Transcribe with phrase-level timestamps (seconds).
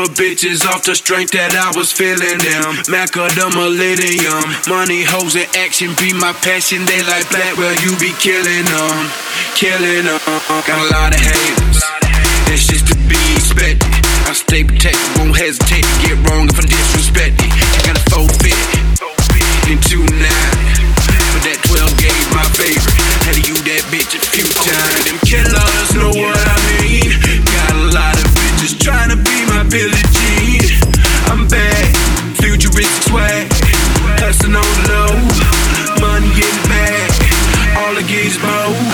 [0.00, 2.70] Of bitches off the strength that I was feeling them.
[2.86, 4.46] Mac of the millennium.
[4.70, 6.86] Money, hoes, and action be my passion.
[6.86, 8.98] They like black, well, you be killing them.
[9.58, 10.20] Killing them.
[10.66, 11.80] Got a lot of haters.
[12.46, 13.90] That's just to be expected.
[14.28, 17.48] I stay protected, won't hesitate to get wrong if I'm disrespected.
[17.48, 18.58] I got a forfeit
[19.66, 20.88] in two nine.
[21.34, 22.98] But that 12 gauge my favorite.
[23.28, 25.02] Had to use that bitch a few times.
[25.06, 27.57] Them killers know what I mean.
[28.68, 30.60] Bitches trying to be my Billie Jean.
[31.30, 31.96] I'm bad,
[32.36, 33.48] futuristic swag.
[34.20, 35.12] Hustling on the low,
[36.00, 37.08] money getting back.
[37.78, 38.87] All I get is.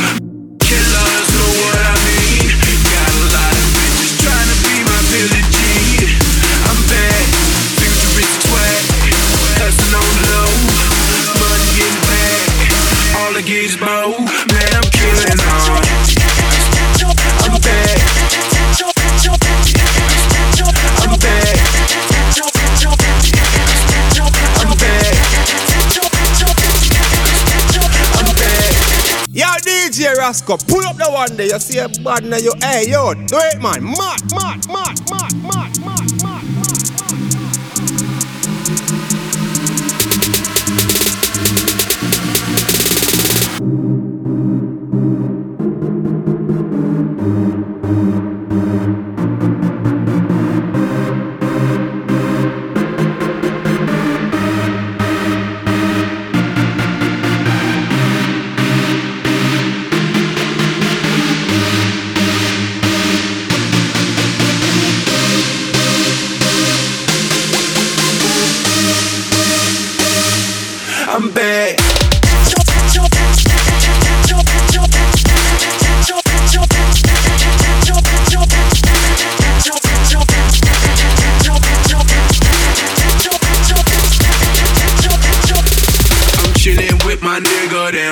[30.42, 31.46] Pull up the one day.
[31.46, 34.63] You see a bad now, you hey yo, do it man, mad, mad,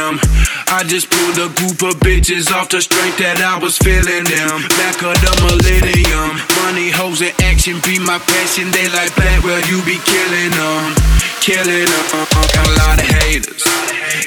[0.03, 4.67] I just pulled a group of bitches off the strength that I was feeling them.
[4.83, 6.43] Back of the millennium.
[6.67, 8.75] Money, hoes, and action be my passion.
[8.75, 10.99] They like black, well, you be killing them.
[11.39, 12.27] Killing them.
[12.35, 13.63] Got a lot of haters.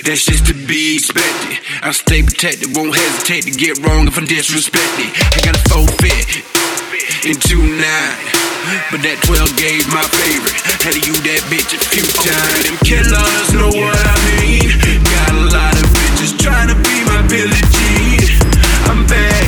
[0.07, 1.60] That's just to be expected.
[1.83, 5.12] I stay protected, won't hesitate to get wrong if I'm disrespected.
[5.12, 6.39] I got a forfeit
[7.27, 8.45] in two nine.
[8.89, 10.57] But that 12 gauge my favorite.
[10.81, 12.66] Had to use that bitch a few times.
[12.66, 15.05] Them killers know what I mean.
[16.16, 18.24] Bitches trying to be my Billie Jean.
[18.88, 19.44] I'm bad,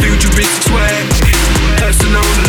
[0.00, 1.04] futuristic swag.
[1.76, 2.45] Hustling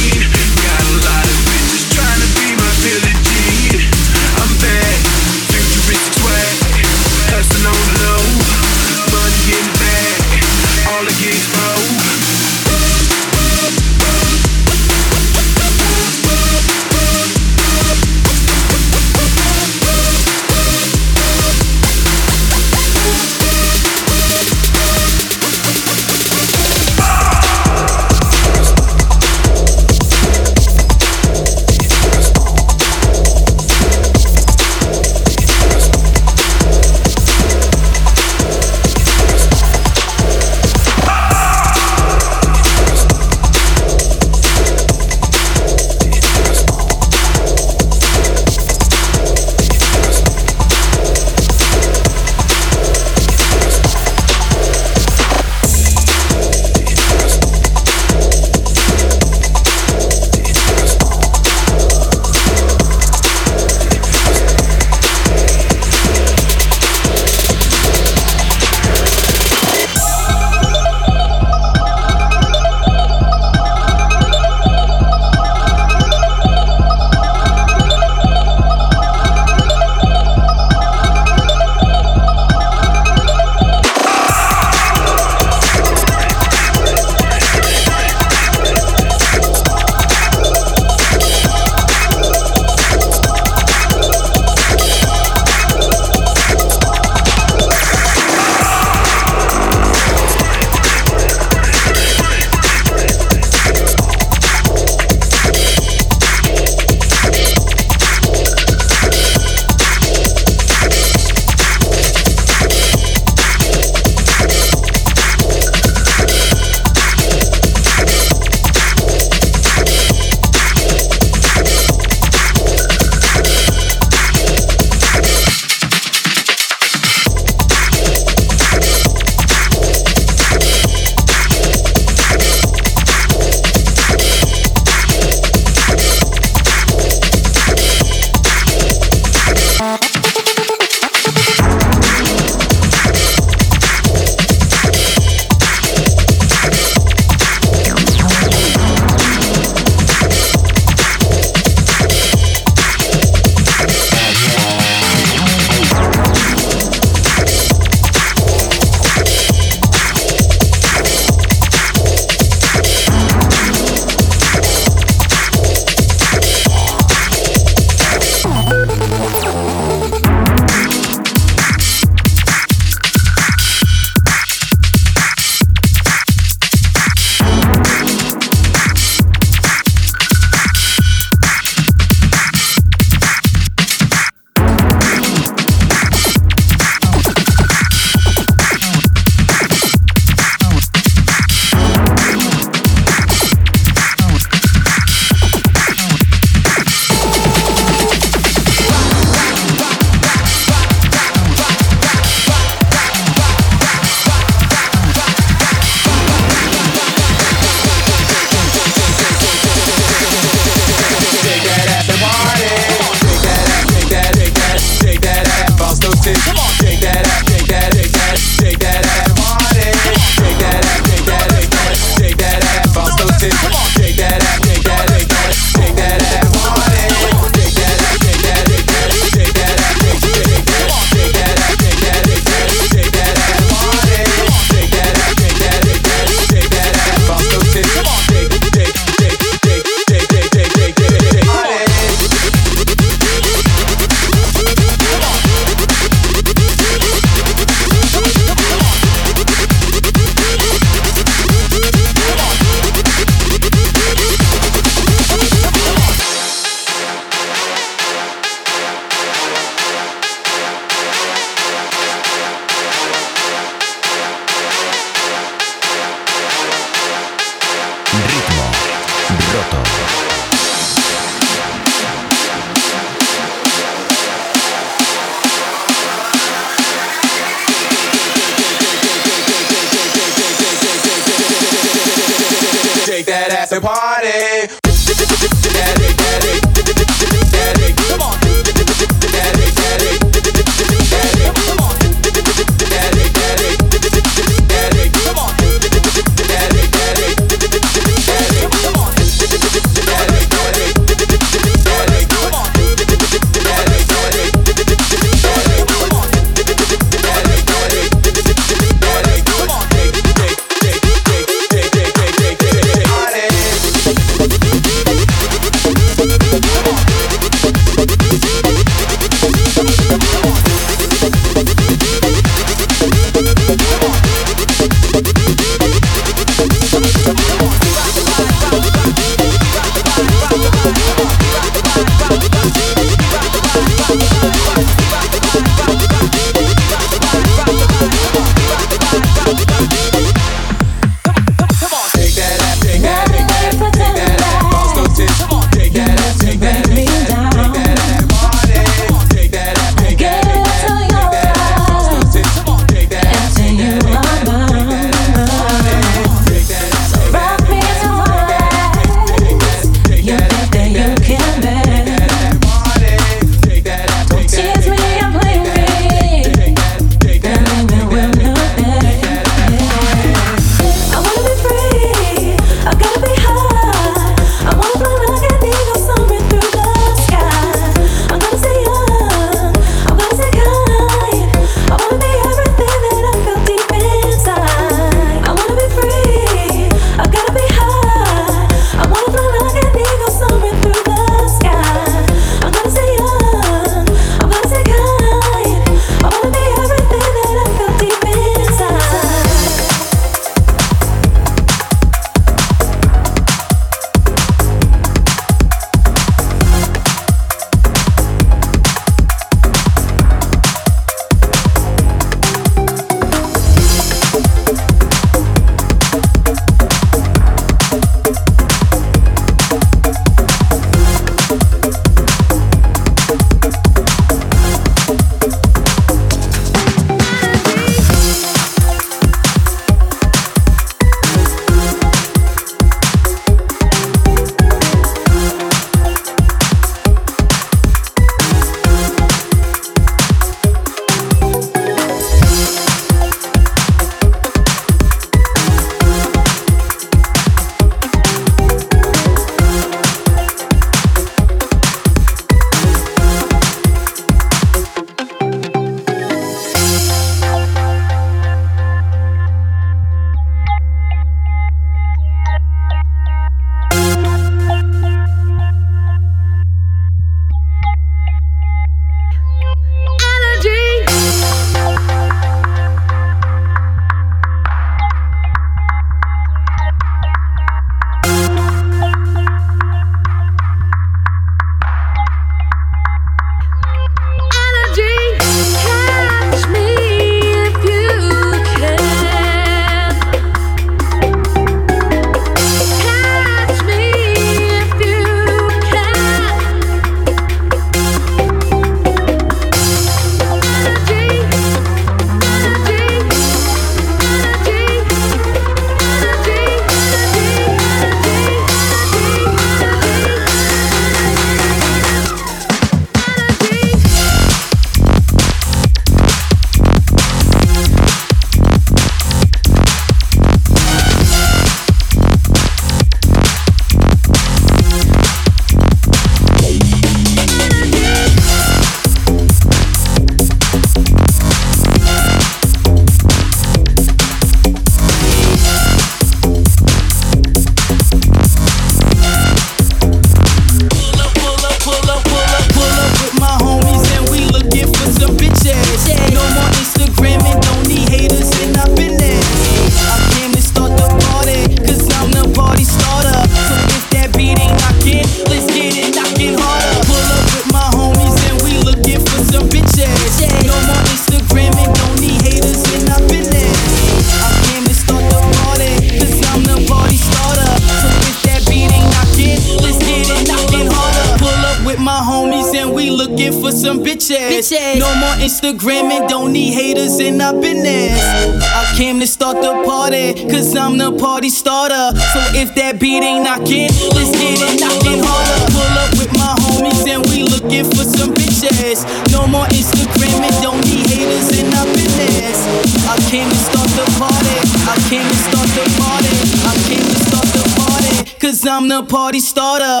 [575.44, 578.16] Instagram and don't need haters, and I've been there.
[578.16, 582.16] I came to start the party, cause I'm the party starter.
[582.32, 585.60] So if that beat ain't knocking, let's get it knocking harder.
[585.68, 589.04] Pull up with my homies and we looking for some bitches.
[589.36, 592.56] No more Instagram and don't need haters, and I've been there.
[593.04, 594.56] I came to start the party,
[594.88, 596.32] I came to start the party,
[596.64, 600.00] I came to start the party, cause I'm the party starter.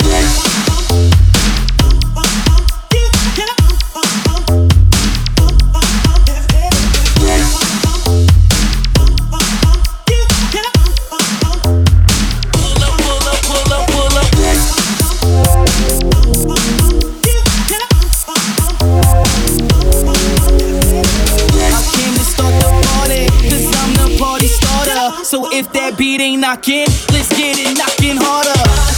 [26.24, 26.86] ain't knocking.
[27.12, 28.93] Let's get it knocking harder.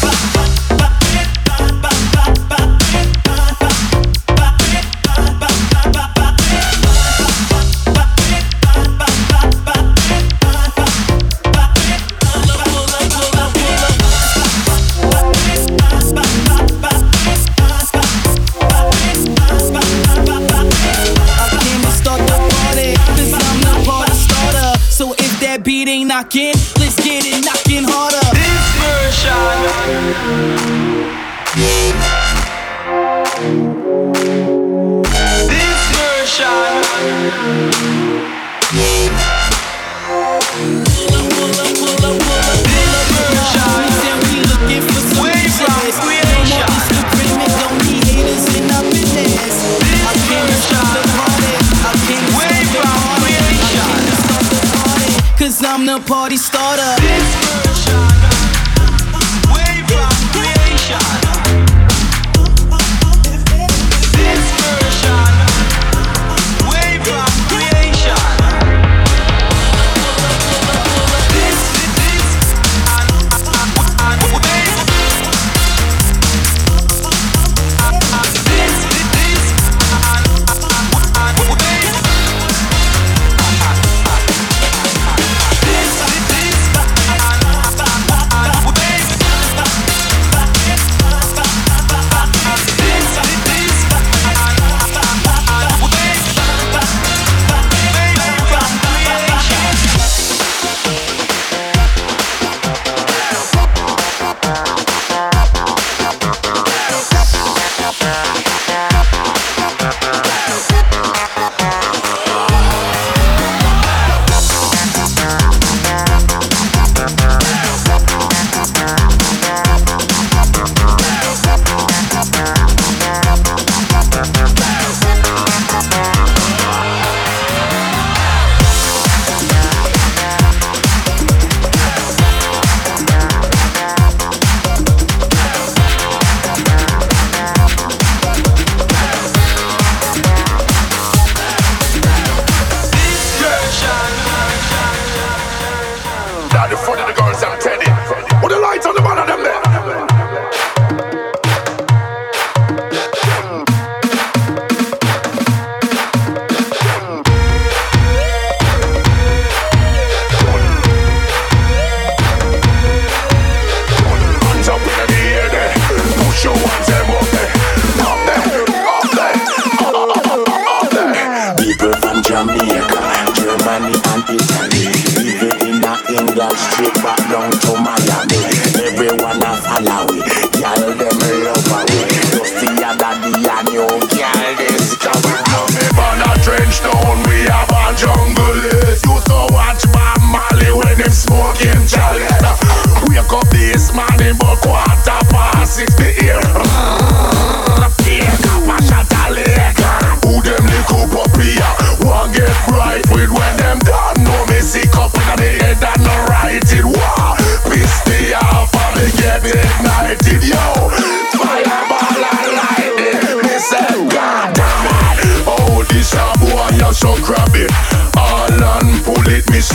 [146.66, 147.76] out in front of the girls, I'm telling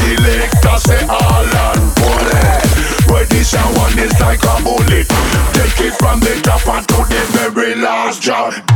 [0.01, 2.63] selector say all and bullet.
[3.09, 5.07] Where this one is like a bullet.
[5.53, 8.70] Take it from the top and to the very last drop.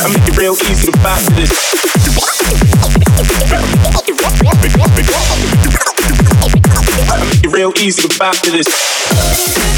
[0.00, 1.50] I make it real easy to buy this.
[7.10, 8.18] I make it real easy to
[8.50, 9.77] this.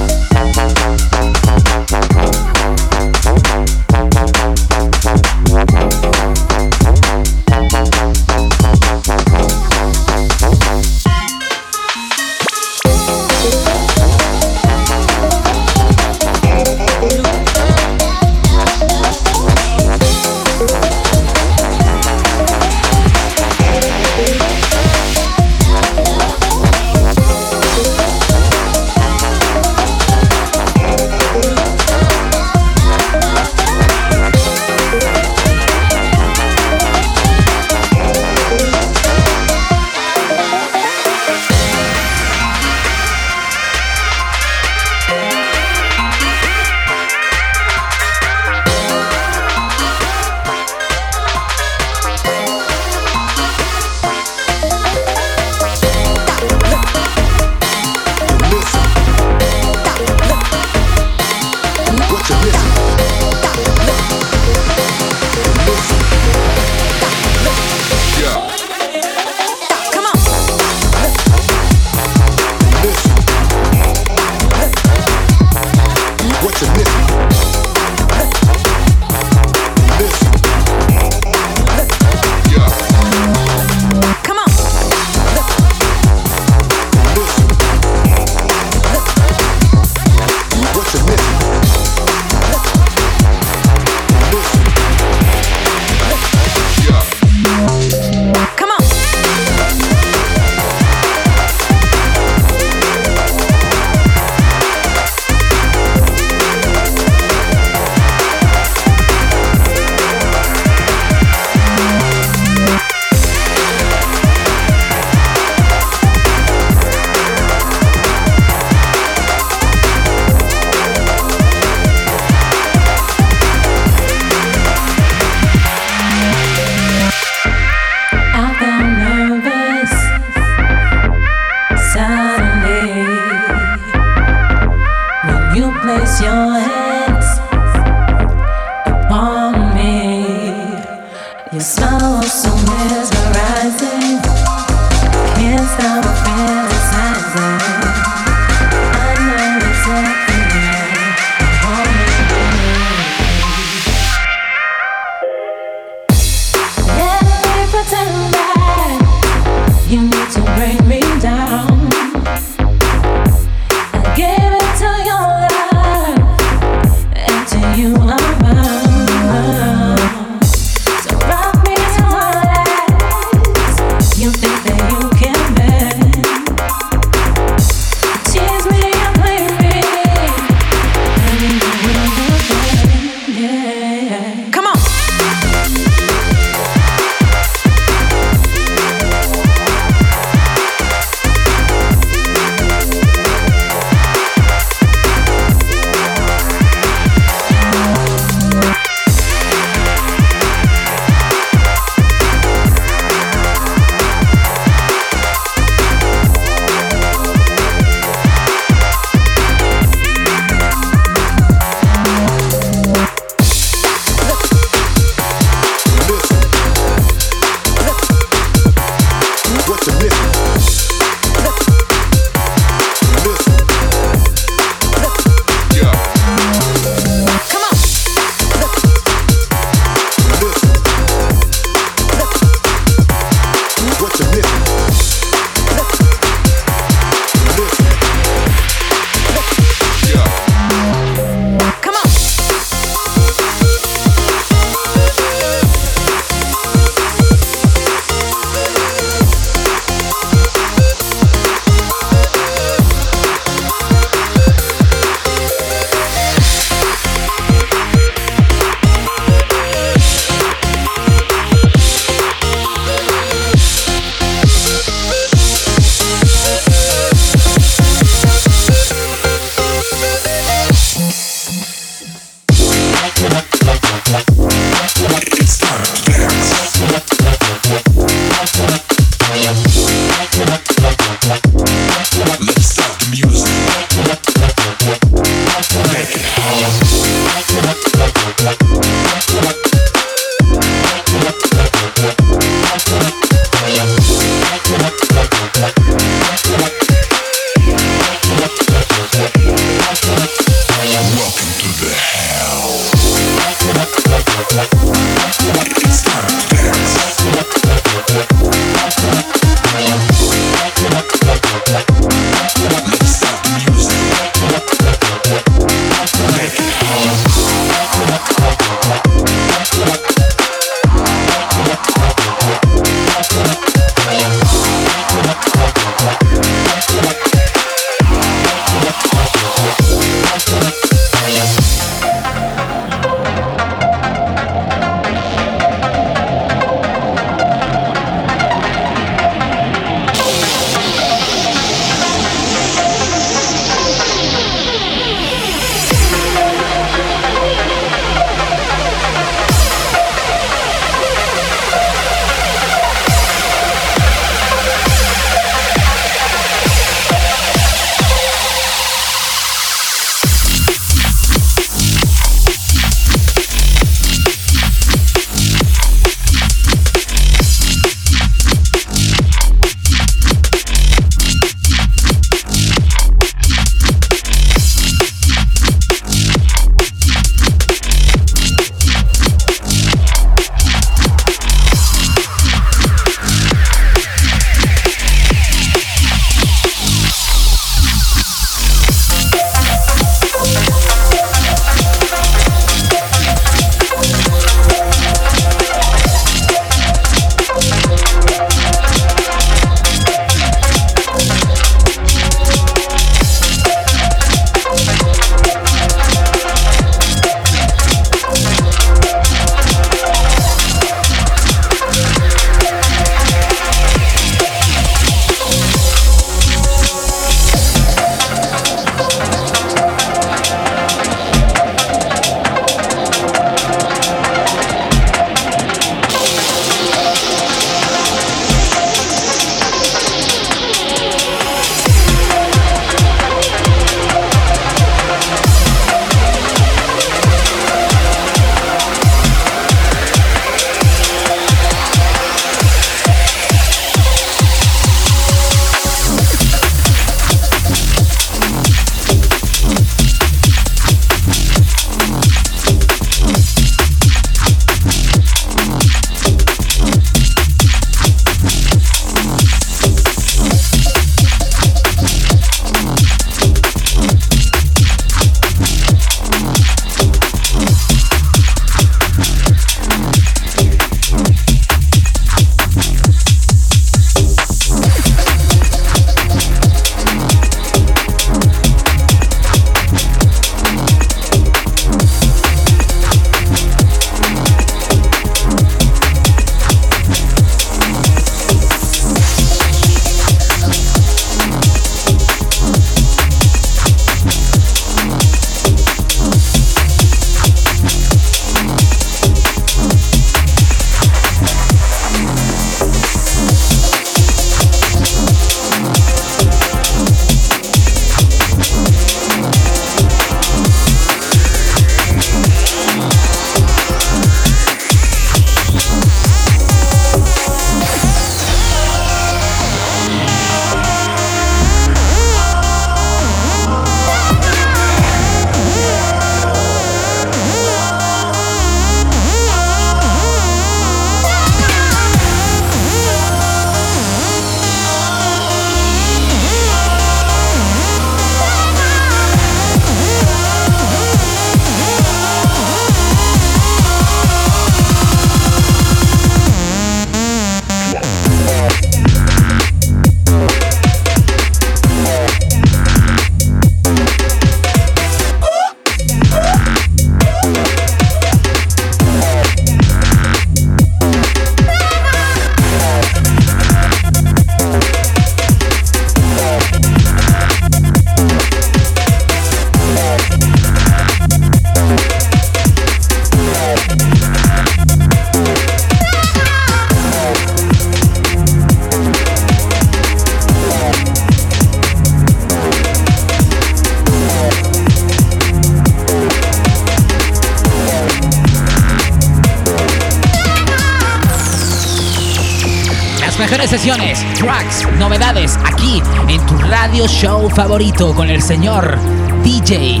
[597.06, 598.98] Show favorito con el señor
[599.44, 600.00] DJ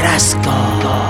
[0.00, 1.05] Rasco.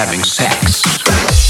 [0.00, 1.49] having sex.